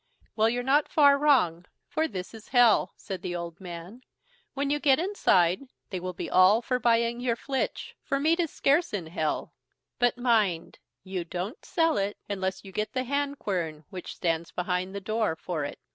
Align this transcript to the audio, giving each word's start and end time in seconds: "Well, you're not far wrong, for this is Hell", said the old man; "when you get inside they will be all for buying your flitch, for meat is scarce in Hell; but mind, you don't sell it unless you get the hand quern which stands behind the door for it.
"Well, 0.35 0.49
you're 0.49 0.63
not 0.63 0.89
far 0.89 1.15
wrong, 1.15 1.67
for 1.87 2.07
this 2.07 2.33
is 2.33 2.47
Hell", 2.47 2.91
said 2.97 3.21
the 3.21 3.35
old 3.35 3.59
man; 3.61 4.01
"when 4.55 4.71
you 4.71 4.79
get 4.79 4.97
inside 4.97 5.61
they 5.91 5.99
will 5.99 6.13
be 6.13 6.27
all 6.27 6.59
for 6.63 6.79
buying 6.79 7.19
your 7.19 7.35
flitch, 7.35 7.95
for 8.01 8.19
meat 8.19 8.39
is 8.39 8.49
scarce 8.49 8.95
in 8.95 9.05
Hell; 9.05 9.53
but 9.99 10.17
mind, 10.17 10.79
you 11.03 11.23
don't 11.23 11.63
sell 11.63 11.99
it 11.99 12.17
unless 12.27 12.65
you 12.65 12.71
get 12.71 12.93
the 12.93 13.03
hand 13.03 13.37
quern 13.37 13.85
which 13.91 14.15
stands 14.15 14.49
behind 14.51 14.95
the 14.95 15.01
door 15.01 15.35
for 15.35 15.65
it. 15.65 15.77